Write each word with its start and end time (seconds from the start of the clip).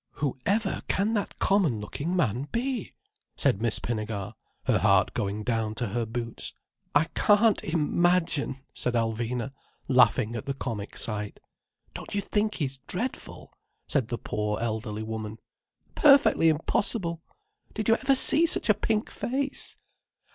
"Who 0.13 0.39
ever 0.47 0.81
can 0.87 1.13
that 1.13 1.37
common 1.37 1.79
looking 1.79 2.15
man 2.15 2.47
be?" 2.51 2.95
said 3.35 3.61
Miss 3.61 3.77
Pinnegar, 3.77 4.33
her 4.65 4.79
heart 4.79 5.13
going 5.13 5.43
down 5.43 5.75
to 5.75 5.89
her 5.89 6.07
boots. 6.07 6.53
"I 6.95 7.03
can't 7.13 7.63
imagine," 7.63 8.61
said 8.73 8.95
Alvina, 8.95 9.51
laughing 9.87 10.35
at 10.35 10.47
the 10.47 10.55
comic 10.55 10.97
sight. 10.97 11.39
"Don't 11.93 12.15
you 12.15 12.21
think 12.21 12.55
he's 12.55 12.79
dreadful?" 12.87 13.53
said 13.85 14.07
the 14.07 14.17
poor 14.17 14.57
elderly 14.59 15.03
woman. 15.03 15.37
"Perfectly 15.93 16.49
impossible. 16.49 17.21
Did 17.75 17.87
ever 17.87 18.01
you 18.07 18.15
see 18.15 18.47
such 18.47 18.69
a 18.69 18.73
pink 18.73 19.11
face?" 19.11 19.77